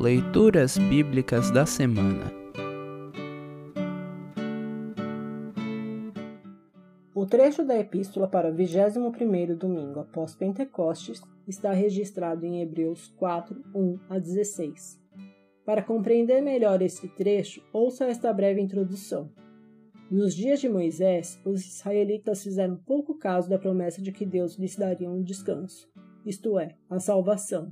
Leituras 0.00 0.78
Bíblicas 0.78 1.50
da 1.50 1.66
Semana 1.66 2.32
O 7.14 7.26
trecho 7.26 7.62
da 7.62 7.78
epístola 7.78 8.26
para 8.26 8.50
o 8.50 8.54
21º 8.56 9.54
domingo 9.54 10.00
após 10.00 10.34
Pentecostes 10.34 11.20
está 11.46 11.72
registrado 11.72 12.46
em 12.46 12.62
Hebreus 12.62 13.08
4, 13.18 13.62
1 13.74 13.98
a 14.08 14.18
16. 14.18 14.98
Para 15.66 15.82
compreender 15.82 16.40
melhor 16.40 16.80
esse 16.80 17.06
trecho, 17.06 17.62
ouça 17.70 18.06
esta 18.06 18.32
breve 18.32 18.62
introdução. 18.62 19.30
Nos 20.10 20.34
dias 20.34 20.62
de 20.62 20.68
Moisés, 20.70 21.38
os 21.44 21.60
israelitas 21.60 22.42
fizeram 22.42 22.78
pouco 22.86 23.18
caso 23.18 23.50
da 23.50 23.58
promessa 23.58 24.00
de 24.00 24.12
que 24.12 24.24
Deus 24.24 24.56
lhes 24.56 24.76
daria 24.76 25.10
um 25.10 25.22
descanso, 25.22 25.92
isto 26.24 26.58
é, 26.58 26.74
a 26.88 26.98
salvação. 26.98 27.70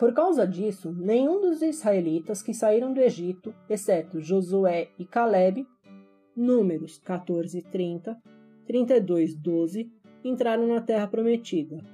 Por 0.00 0.14
causa 0.14 0.46
disso, 0.46 0.90
nenhum 0.94 1.42
dos 1.42 1.60
israelitas 1.60 2.42
que 2.42 2.54
saíram 2.54 2.90
do 2.90 3.02
Egito, 3.02 3.54
exceto 3.68 4.18
Josué 4.18 4.88
e 4.98 5.04
Caleb, 5.04 5.66
Números 6.34 6.98
14 7.00 7.58
e 7.58 7.62
30, 7.62 8.18
32, 8.66 9.36
12, 9.36 9.92
entraram 10.24 10.66
na 10.66 10.80
terra 10.80 11.06
prometida. 11.06 11.84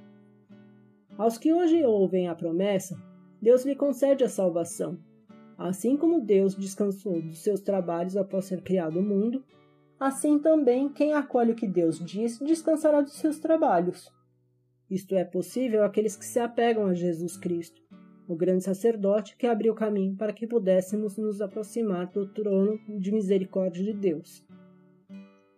Aos 1.17 1.37
que 1.37 1.51
hoje 1.51 1.83
ouvem 1.83 2.29
a 2.29 2.35
promessa, 2.35 2.97
Deus 3.41 3.65
lhe 3.65 3.75
concede 3.75 4.23
a 4.23 4.29
salvação. 4.29 4.97
Assim 5.57 5.97
como 5.97 6.21
Deus 6.21 6.55
descansou 6.55 7.21
dos 7.21 7.43
seus 7.43 7.59
trabalhos 7.59 8.15
após 8.15 8.45
ser 8.45 8.61
criado 8.61 8.99
o 8.99 9.03
mundo, 9.03 9.43
assim 9.99 10.39
também 10.39 10.87
quem 10.87 11.13
acolhe 11.13 11.51
o 11.51 11.55
que 11.55 11.67
Deus 11.67 11.99
diz 11.99 12.39
descansará 12.39 13.01
dos 13.01 13.15
seus 13.15 13.37
trabalhos. 13.37 14.09
Isto 14.89 15.15
é 15.15 15.25
possível 15.25 15.83
àqueles 15.83 16.15
que 16.15 16.23
se 16.23 16.39
apegam 16.39 16.85
a 16.85 16.93
Jesus 16.93 17.35
Cristo, 17.35 17.81
o 18.27 18.35
grande 18.35 18.63
sacerdote 18.63 19.35
que 19.37 19.47
abriu 19.47 19.73
o 19.73 19.75
caminho 19.75 20.15
para 20.15 20.33
que 20.33 20.45
pudéssemos 20.45 21.17
nos 21.17 21.41
aproximar 21.41 22.07
do 22.07 22.27
trono 22.27 22.79
de 22.87 23.11
misericórdia 23.11 23.83
de 23.83 23.93
Deus. 23.93 24.45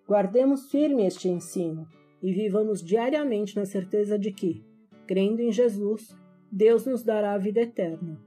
Guardemos 0.07 0.69
firme 0.69 1.05
este 1.05 1.27
ensino 1.27 1.87
e 2.21 2.31
vivamos 2.31 2.83
diariamente 2.83 3.55
na 3.55 3.65
certeza 3.65 4.17
de 4.19 4.31
que, 4.31 4.63
crendo 5.07 5.41
em 5.41 5.51
Jesus, 5.51 6.15
Deus 6.51 6.85
nos 6.85 7.03
dará 7.03 7.33
a 7.33 7.37
vida 7.37 7.61
eterna. 7.61 8.19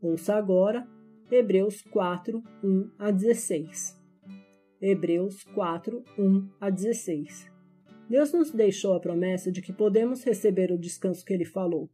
Ouça 0.00 0.34
agora 0.34 0.86
Hebreus 1.30 1.82
4, 1.82 2.42
1 2.62 2.90
a 2.98 3.10
16. 3.10 4.00
Hebreus 4.80 5.42
4, 5.44 6.04
1 6.18 6.48
a 6.60 6.70
16. 6.70 7.50
Deus 8.08 8.32
nos 8.32 8.52
deixou 8.52 8.92
a 8.92 9.00
promessa 9.00 9.50
de 9.50 9.62
que 9.62 9.72
podemos 9.72 10.22
receber 10.22 10.70
o 10.70 10.78
descanso 10.78 11.24
que 11.24 11.32
ele 11.32 11.46
falou. 11.46 11.88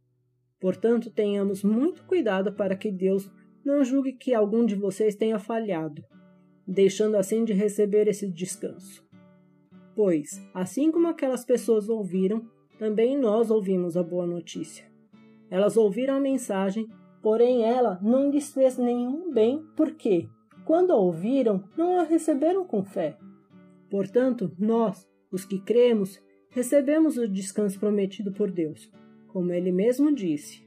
Portanto, 0.61 1.11
tenhamos 1.11 1.63
muito 1.63 2.05
cuidado 2.05 2.53
para 2.53 2.77
que 2.77 2.89
Deus 2.89 3.29
não 3.65 3.83
julgue 3.83 4.13
que 4.13 4.33
algum 4.33 4.65
de 4.65 4.75
vocês 4.75 5.15
tenha 5.15 5.37
falhado 5.37 6.01
deixando 6.71 7.15
assim 7.15 7.43
de 7.43 7.53
receber 7.53 8.07
esse 8.07 8.27
descanso. 8.27 9.05
Pois, 9.95 10.41
assim 10.53 10.91
como 10.91 11.07
aquelas 11.07 11.43
pessoas 11.43 11.89
ouviram, 11.89 12.45
também 12.79 13.17
nós 13.17 13.51
ouvimos 13.51 13.97
a 13.97 14.03
boa 14.03 14.25
notícia. 14.25 14.89
Elas 15.49 15.75
ouviram 15.75 16.15
a 16.15 16.19
mensagem, 16.19 16.87
porém 17.21 17.63
ela 17.63 17.99
não 18.01 18.31
lhes 18.31 18.53
fez 18.53 18.77
nenhum 18.77 19.31
bem, 19.31 19.63
porque, 19.75 20.29
quando 20.65 20.91
a 20.91 20.95
ouviram, 20.95 21.63
não 21.77 21.99
a 21.99 22.03
receberam 22.03 22.65
com 22.65 22.83
fé. 22.83 23.17
Portanto, 23.89 24.51
nós, 24.57 25.05
os 25.29 25.43
que 25.43 25.59
cremos, 25.59 26.19
recebemos 26.49 27.17
o 27.17 27.27
descanso 27.27 27.79
prometido 27.79 28.31
por 28.31 28.49
Deus, 28.49 28.89
como 29.31 29.51
ele 29.51 29.71
mesmo 29.71 30.13
disse. 30.13 30.65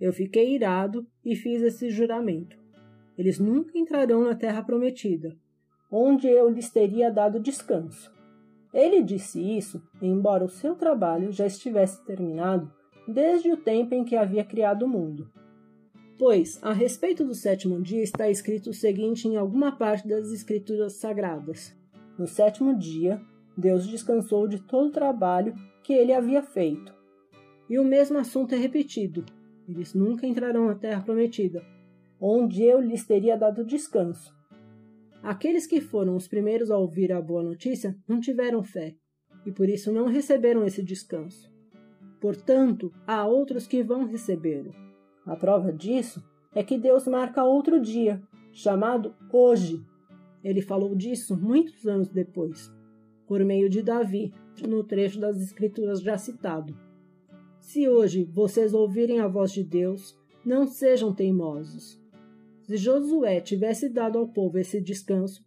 Eu 0.00 0.12
fiquei 0.12 0.54
irado 0.54 1.06
e 1.24 1.34
fiz 1.34 1.62
esse 1.62 1.90
juramento 1.90 2.64
eles 3.16 3.38
nunca 3.38 3.78
entrarão 3.78 4.24
na 4.24 4.34
terra 4.34 4.62
prometida, 4.62 5.36
onde 5.90 6.26
eu 6.26 6.48
lhes 6.48 6.70
teria 6.70 7.10
dado 7.10 7.40
descanso. 7.40 8.12
Ele 8.72 9.02
disse 9.02 9.40
isso, 9.40 9.80
embora 10.02 10.44
o 10.44 10.48
seu 10.48 10.74
trabalho 10.74 11.30
já 11.30 11.46
estivesse 11.46 12.04
terminado 12.04 12.72
desde 13.06 13.52
o 13.52 13.56
tempo 13.56 13.94
em 13.94 14.04
que 14.04 14.16
havia 14.16 14.44
criado 14.44 14.84
o 14.84 14.88
mundo. 14.88 15.30
Pois, 16.18 16.58
a 16.62 16.72
respeito 16.72 17.24
do 17.24 17.34
sétimo 17.34 17.80
dia 17.80 18.02
está 18.02 18.28
escrito 18.28 18.70
o 18.70 18.74
seguinte 18.74 19.28
em 19.28 19.36
alguma 19.36 19.76
parte 19.76 20.08
das 20.08 20.32
Escrituras 20.32 20.94
Sagradas: 20.94 21.76
No 22.18 22.26
sétimo 22.26 22.76
dia, 22.76 23.20
Deus 23.56 23.86
descansou 23.86 24.48
de 24.48 24.60
todo 24.60 24.88
o 24.88 24.92
trabalho 24.92 25.54
que 25.82 25.92
ele 25.92 26.12
havia 26.12 26.42
feito. 26.42 26.92
E 27.68 27.78
o 27.78 27.84
mesmo 27.84 28.18
assunto 28.18 28.54
é 28.54 28.58
repetido: 28.58 29.24
eles 29.68 29.94
nunca 29.94 30.26
entrarão 30.26 30.66
na 30.66 30.74
terra 30.74 31.02
prometida, 31.02 31.64
onde 32.20 32.62
eu 32.62 32.80
lhes 32.80 33.04
teria 33.04 33.36
dado 33.36 33.64
descanso. 33.64 34.34
Aqueles 35.22 35.66
que 35.66 35.80
foram 35.80 36.16
os 36.16 36.28
primeiros 36.28 36.70
a 36.70 36.76
ouvir 36.76 37.10
a 37.10 37.20
boa 37.20 37.42
notícia 37.42 37.96
não 38.06 38.20
tiveram 38.20 38.62
fé, 38.62 38.94
e 39.46 39.50
por 39.50 39.68
isso 39.68 39.90
não 39.90 40.06
receberam 40.06 40.64
esse 40.64 40.82
descanso. 40.82 41.50
Portanto, 42.20 42.92
há 43.06 43.26
outros 43.26 43.66
que 43.66 43.82
vão 43.82 44.06
recebê-lo. 44.06 44.74
A 45.26 45.34
prova 45.34 45.72
disso 45.72 46.22
é 46.54 46.62
que 46.62 46.78
Deus 46.78 47.06
marca 47.06 47.42
outro 47.42 47.80
dia, 47.80 48.22
chamado 48.52 49.14
Hoje. 49.32 49.82
Ele 50.42 50.60
falou 50.60 50.94
disso 50.94 51.36
muitos 51.36 51.86
anos 51.86 52.10
depois, 52.10 52.70
por 53.26 53.42
meio 53.44 53.68
de 53.68 53.82
Davi, 53.82 54.32
no 54.68 54.84
trecho 54.84 55.18
das 55.18 55.40
Escrituras 55.40 56.02
já 56.02 56.18
citado. 56.18 56.76
Se 57.64 57.88
hoje 57.88 58.24
vocês 58.24 58.74
ouvirem 58.74 59.20
a 59.20 59.26
voz 59.26 59.50
de 59.50 59.64
Deus, 59.64 60.14
não 60.44 60.66
sejam 60.66 61.14
teimosos. 61.14 61.98
Se 62.62 62.76
Josué 62.76 63.40
tivesse 63.40 63.88
dado 63.88 64.18
ao 64.18 64.28
povo 64.28 64.58
esse 64.58 64.80
descanso, 64.82 65.42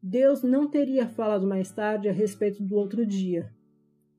Deus 0.00 0.42
não 0.42 0.68
teria 0.68 1.08
falado 1.08 1.46
mais 1.46 1.72
tarde 1.72 2.10
a 2.10 2.12
respeito 2.12 2.62
do 2.62 2.76
outro 2.76 3.06
dia. 3.06 3.50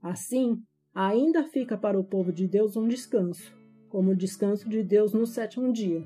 Assim, 0.02 0.62
ainda 0.94 1.44
fica 1.44 1.78
para 1.78 1.98
o 1.98 2.04
povo 2.04 2.34
de 2.34 2.48
Deus 2.48 2.76
um 2.76 2.88
descanso, 2.88 3.54
como 3.88 4.12
o 4.12 4.18
descanso 4.18 4.68
de 4.68 4.84
Deus 4.84 5.14
no 5.14 5.26
sétimo 5.26 5.72
dia. 5.72 6.06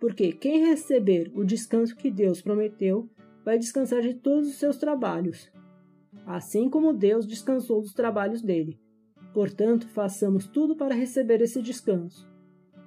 Porque 0.00 0.32
quem 0.32 0.66
receber 0.66 1.32
o 1.34 1.44
descanso 1.44 1.96
que 1.96 2.10
Deus 2.12 2.40
prometeu 2.40 3.10
vai 3.44 3.58
descansar 3.58 4.00
de 4.02 4.14
todos 4.14 4.48
os 4.48 4.54
seus 4.54 4.78
trabalhos, 4.78 5.50
assim 6.24 6.70
como 6.70 6.92
Deus 6.92 7.26
descansou 7.26 7.82
dos 7.82 7.92
trabalhos 7.92 8.40
dele. 8.40 8.78
Portanto, 9.32 9.88
façamos 9.88 10.46
tudo 10.46 10.76
para 10.76 10.94
receber 10.94 11.40
esse 11.40 11.62
descanso, 11.62 12.28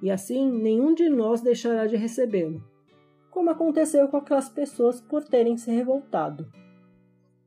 e 0.02 0.10
assim 0.10 0.50
nenhum 0.50 0.94
de 0.94 1.08
nós 1.08 1.40
deixará 1.40 1.86
de 1.86 1.96
recebê-lo 1.96 2.62
como 3.34 3.50
aconteceu 3.50 4.06
com 4.06 4.16
aquelas 4.16 4.48
pessoas 4.48 5.00
por 5.00 5.24
terem 5.24 5.56
se 5.56 5.68
revoltado. 5.68 6.46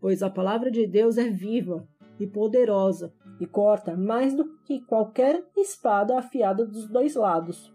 Pois 0.02 0.22
a 0.22 0.30
palavra 0.30 0.70
de 0.70 0.86
Deus 0.86 1.18
é 1.18 1.30
viva 1.30 1.88
e 2.20 2.28
poderosa 2.28 3.14
e 3.40 3.48
corta 3.48 3.96
mais 3.96 4.36
do 4.36 4.60
que 4.66 4.82
qualquer 4.82 5.42
espada 5.56 6.18
afiada 6.18 6.66
dos 6.66 6.90
dois 6.90 7.16
lados. 7.16 7.74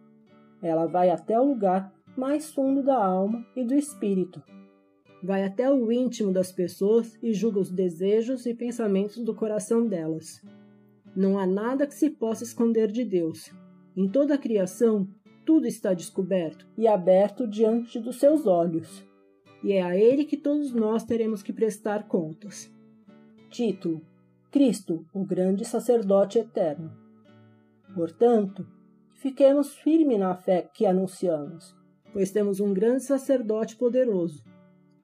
Ela 0.60 0.86
vai 0.86 1.08
até 1.08 1.40
o 1.40 1.44
lugar 1.44 1.90
mais 2.14 2.52
fundo 2.52 2.82
da 2.82 3.02
alma 3.02 3.44
e 3.56 3.64
do 3.64 3.74
espírito. 3.74 4.42
Vai 5.22 5.44
até 5.44 5.72
o 5.72 5.90
íntimo 5.90 6.32
das 6.32 6.52
pessoas 6.52 7.16
e 7.22 7.32
julga 7.32 7.60
os 7.60 7.70
desejos 7.70 8.44
e 8.44 8.52
pensamentos 8.52 9.24
do 9.24 9.34
coração 9.34 9.86
delas. 9.86 10.42
Não 11.14 11.38
há 11.38 11.46
nada 11.46 11.86
que 11.86 11.94
se 11.94 12.10
possa 12.10 12.44
esconder 12.44 12.90
de 12.90 13.04
Deus. 13.04 13.52
Em 13.96 14.08
toda 14.08 14.34
a 14.34 14.38
criação, 14.38 15.06
tudo 15.44 15.66
está 15.66 15.92
descoberto 15.92 16.66
e 16.78 16.86
aberto 16.86 17.46
diante 17.46 17.98
dos 17.98 18.18
seus 18.18 18.46
olhos, 18.46 19.04
e 19.62 19.72
é 19.72 19.82
a 19.82 19.96
ele 19.96 20.24
que 20.24 20.36
todos 20.36 20.72
nós 20.72 21.04
teremos 21.04 21.42
que 21.42 21.52
prestar 21.52 22.08
contas. 22.08 22.72
Título: 23.50 24.00
Cristo, 24.50 25.04
o 25.12 25.24
grande 25.24 25.64
sacerdote 25.64 26.38
eterno. 26.38 26.92
Portanto, 27.94 28.66
fiquemos 29.16 29.74
firmes 29.74 30.18
na 30.18 30.34
fé 30.34 30.68
que 30.74 30.86
anunciamos, 30.86 31.76
pois 32.12 32.30
temos 32.30 32.60
um 32.60 32.72
grande 32.72 33.04
sacerdote 33.04 33.76
poderoso, 33.76 34.42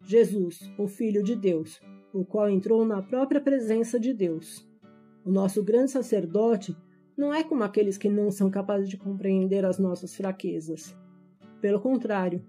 Jesus, 0.03 0.73
o 0.79 0.87
Filho 0.87 1.23
de 1.23 1.37
Deus, 1.37 1.81
o 2.15 2.25
qual 2.25 2.49
entrou 2.49 2.85
na 2.85 3.03
própria 3.03 3.41
presença 3.41 4.01
de 4.01 4.15
Deus. 4.15 4.68
O 5.29 5.31
nosso 5.31 5.63
grande 5.63 5.91
sacerdote 5.91 6.75
não 7.15 7.35
é 7.35 7.45
como 7.45 7.63
aqueles 7.63 7.99
que 7.99 8.09
não 8.09 8.31
são 8.31 8.51
capazes 8.51 8.89
de 8.89 8.97
compreender 8.97 9.63
as 9.63 9.79
nossas 9.79 10.17
fraquezas. 10.17 10.97
Pelo 11.61 11.79
contrário, 11.83 12.43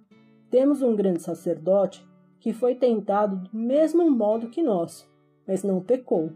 temos 0.50 0.82
um 0.82 0.96
grande 0.96 1.22
sacerdote 1.22 2.08
que 2.40 2.54
foi 2.54 2.76
tentado 2.76 3.36
do 3.36 3.58
mesmo 3.58 4.10
modo 4.10 4.50
que 4.50 4.64
nós, 4.64 5.06
mas 5.46 5.62
não 5.62 5.82
pecou. 5.82 6.32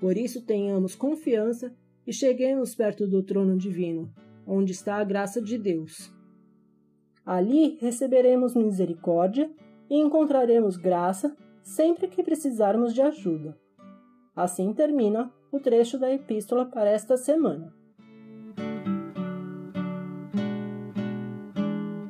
Por 0.00 0.16
isso 0.16 0.44
tenhamos 0.44 0.96
confiança 0.96 1.72
e 2.04 2.12
cheguemos 2.12 2.74
perto 2.74 3.06
do 3.06 3.22
trono 3.22 3.56
divino, 3.56 4.12
onde 4.44 4.72
está 4.72 4.96
a 4.96 5.04
graça 5.04 5.40
de 5.40 5.56
Deus. 5.56 6.12
Ali 7.24 7.78
receberemos 7.80 8.56
misericórdia 8.56 9.48
e 9.88 9.96
encontraremos 9.96 10.76
graça 10.76 11.36
sempre 11.62 12.08
que 12.08 12.24
precisarmos 12.24 12.92
de 12.92 13.00
ajuda. 13.00 13.56
Assim 14.36 14.74
termina 14.74 15.32
o 15.56 15.60
trecho 15.60 15.98
da 15.98 16.12
epístola 16.12 16.66
para 16.66 16.90
esta 16.90 17.16
semana. 17.16 17.72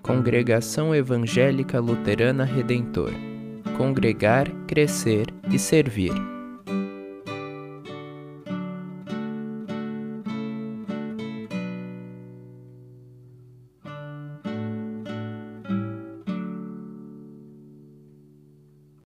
Congregação 0.02 0.94
Evangélica 0.94 1.80
Luterana 1.80 2.44
Redentor 2.44 3.12
Congregar, 3.76 4.50
Crescer 4.66 5.26
e 5.52 5.58
Servir. 5.58 6.35